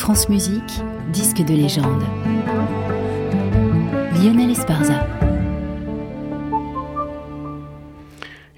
[0.00, 0.80] France Musique,
[1.12, 2.02] disque de légende.
[4.14, 5.06] Lionel Esparza.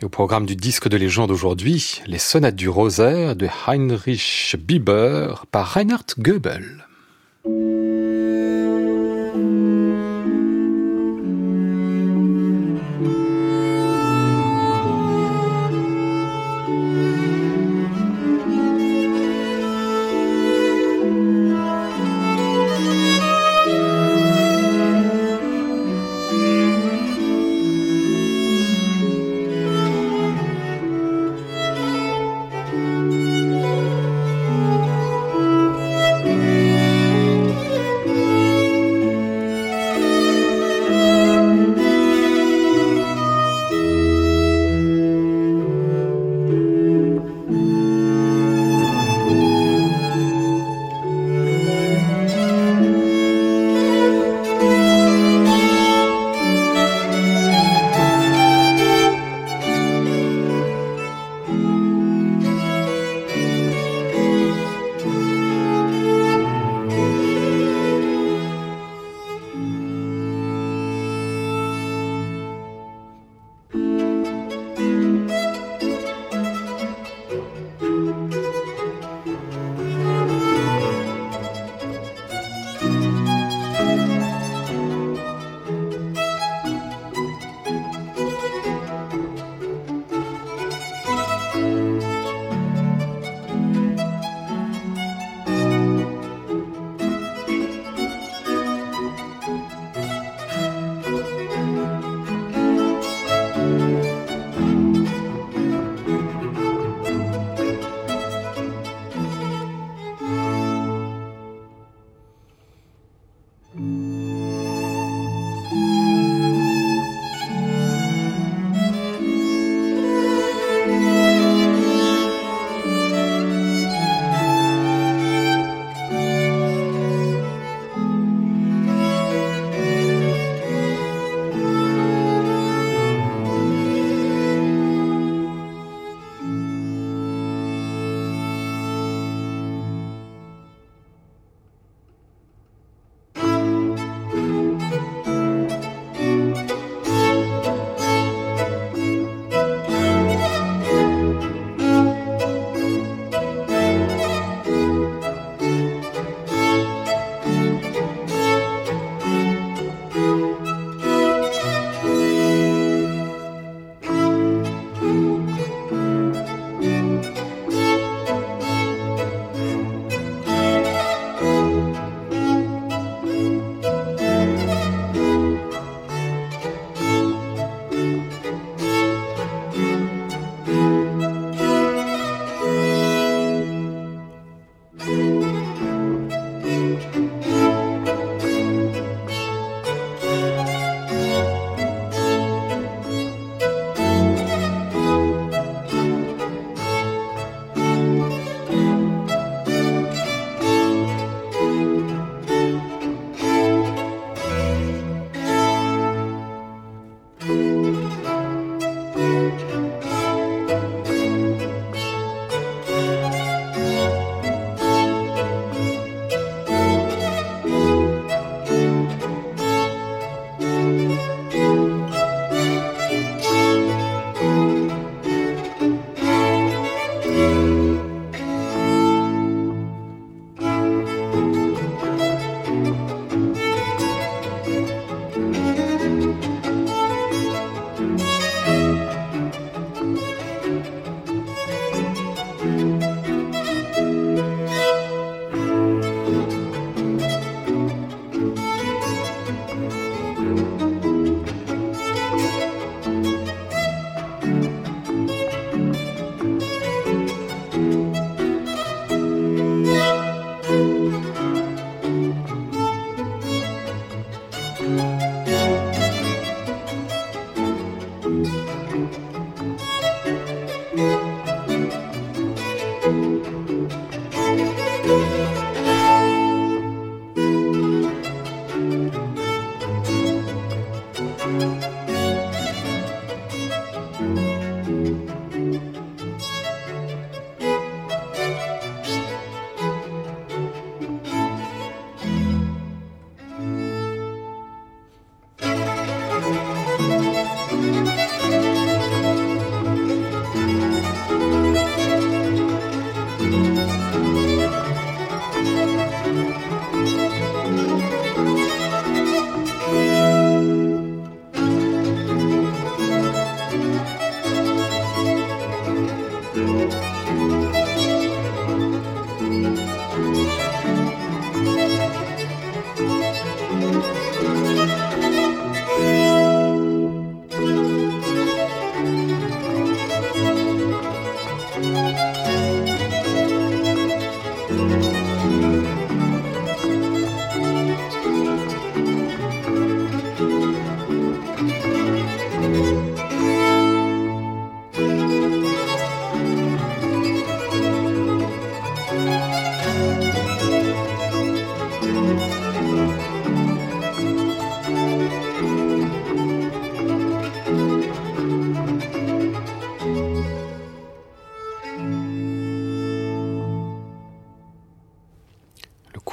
[0.00, 5.46] Et au programme du disque de légende aujourd'hui, les sonates du rosaire de Heinrich Bieber
[5.50, 6.87] par Reinhard Goebel.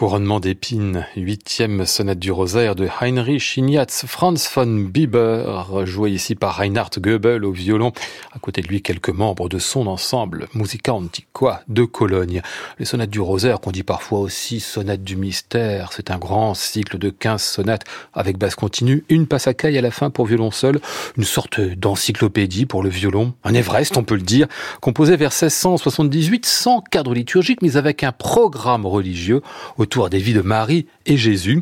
[0.10, 6.56] Couronnement d'épines, huitième sonate du rosaire de Heinrich Ignaz Franz von Bieber, joué ici par
[6.56, 7.92] Reinhard Goebel au violon.
[8.34, 12.42] À côté de lui, quelques membres de son ensemble, Musica Antiqua de Cologne.
[12.80, 16.98] Les sonates du rosaire, qu'on dit parfois aussi sonates du mystère, c'est un grand cycle
[16.98, 17.84] de 15 sonates
[18.16, 20.82] avec basse continue, une passacaille à la fin pour violon seul,
[21.18, 24.48] une sorte d'encyclopédie pour le violon, un Everest, on peut le dire,
[24.82, 29.44] composé vers 1678 sans cadre liturgique, mais avec un programme religieux
[29.78, 31.62] autour des vies de Marie et Jésus,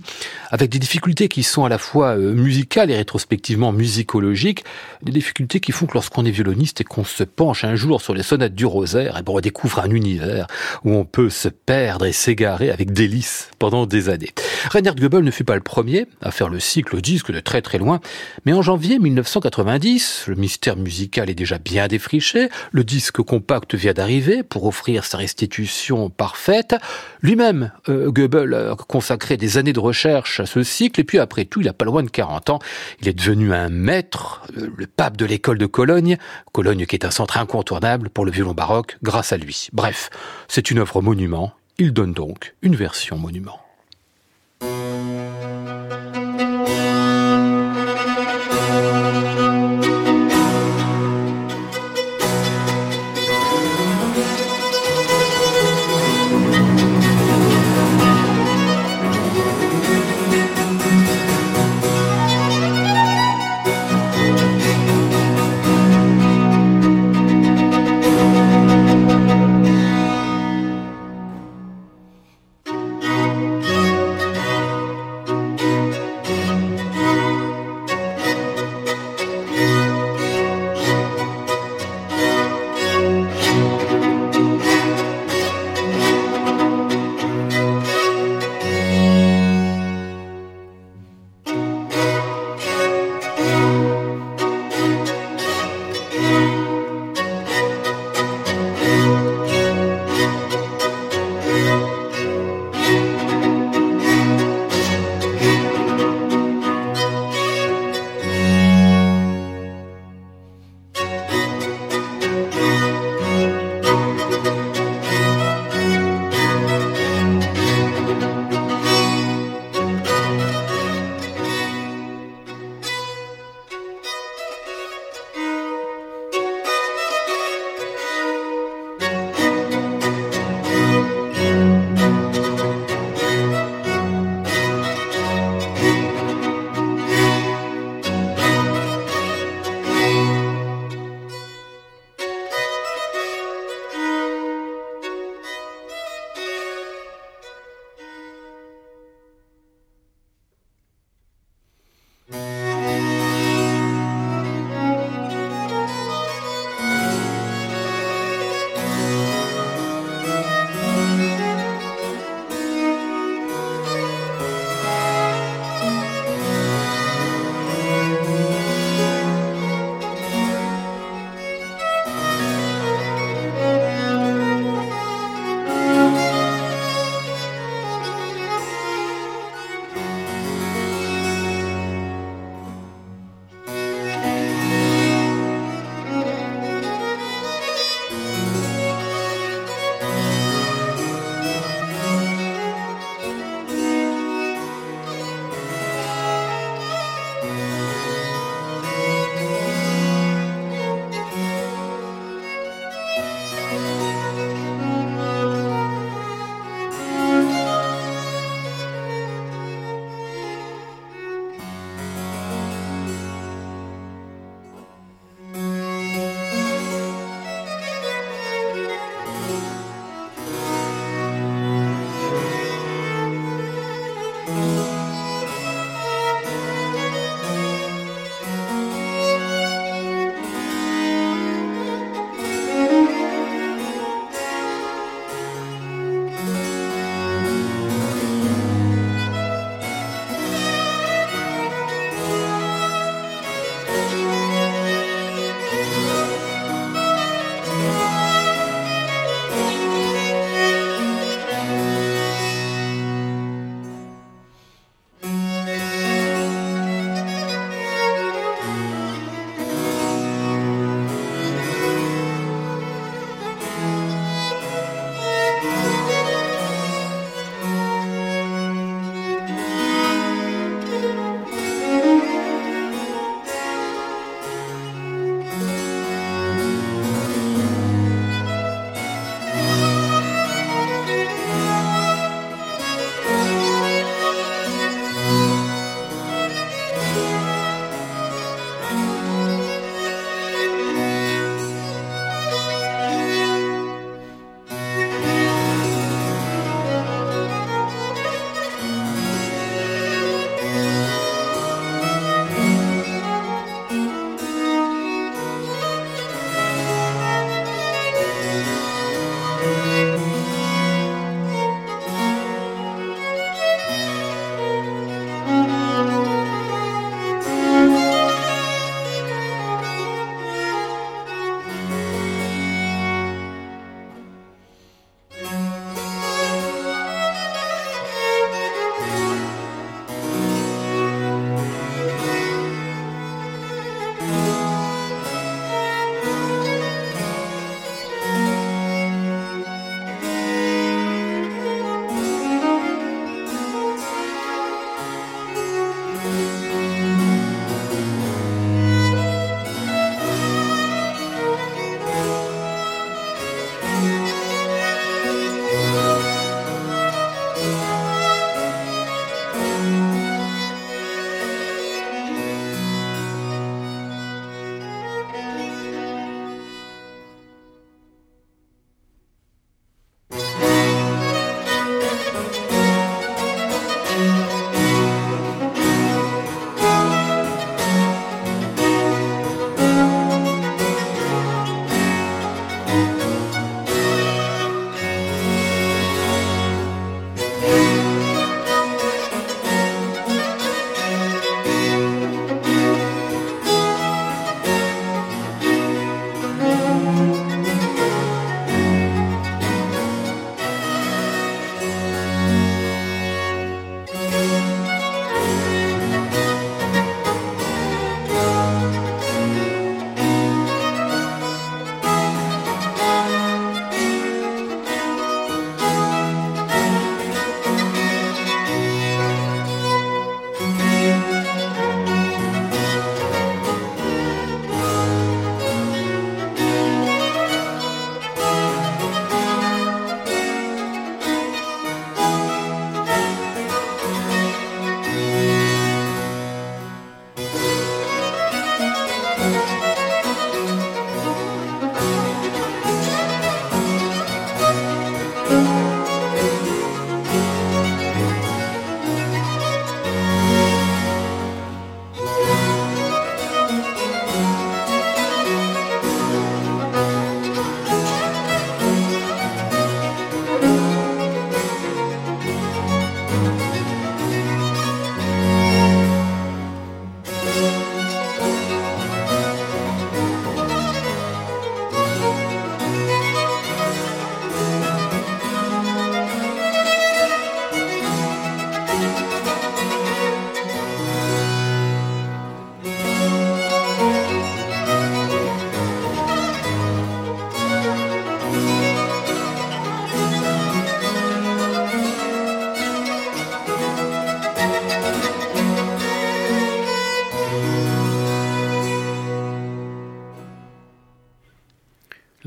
[0.51, 4.63] avec des difficultés qui sont à la fois euh, musicales et rétrospectivement musicologiques,
[5.01, 8.13] des difficultés qui font que lorsqu'on est violoniste et qu'on se penche un jour sur
[8.13, 10.45] les sonates du rosaire, et ben, on redécouvre un univers
[10.83, 14.33] où on peut se perdre et s'égarer avec délice pendant des années.
[14.69, 17.77] Reinhard Goebel ne fut pas le premier à faire le cycle disque de très très
[17.77, 17.99] loin,
[18.45, 23.93] mais en janvier 1990, le mystère musical est déjà bien défriché, le disque compact vient
[23.93, 26.75] d'arriver pour offrir sa restitution parfaite.
[27.21, 31.45] Lui-même, euh, Goebel a consacré des années de recherche à ce cycle, et puis après
[31.45, 32.59] tout, il a pas loin de 40 ans.
[33.01, 36.17] Il est devenu un maître, euh, le pape de l'école de Cologne,
[36.51, 39.67] Cologne qui est un centre incontournable pour le violon baroque grâce à lui.
[39.73, 40.09] Bref,
[40.47, 41.53] c'est une œuvre monument.
[41.77, 43.59] Il donne donc une version monument.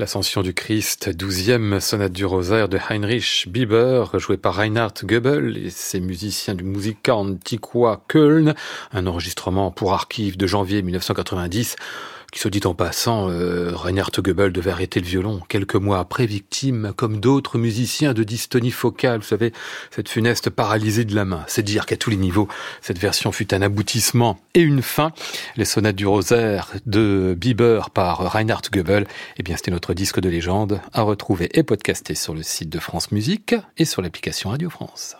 [0.01, 5.69] L'Ascension du Christ, douzième sonate du rosaire de Heinrich Bieber, joué par Reinhard Goebel et
[5.69, 8.55] ses musiciens du Musica Antiqua Köln,
[8.93, 11.75] un enregistrement pour archives de janvier 1990
[12.31, 16.25] qui se dit en passant, euh, Reinhard Goebel devait arrêter le violon quelques mois après,
[16.25, 19.19] victime, comme d'autres musiciens, de dystonie focale.
[19.19, 19.51] Vous savez,
[19.91, 21.43] cette funeste paralysée de la main.
[21.47, 22.47] C'est dire qu'à tous les niveaux,
[22.81, 25.11] cette version fut un aboutissement et une fin.
[25.57, 29.07] Les sonates du rosaire de Bieber par Reinhard Goebel,
[29.37, 32.79] eh bien, c'était notre disque de légende à retrouver et podcaster sur le site de
[32.79, 35.15] France Musique et sur l'application Radio France.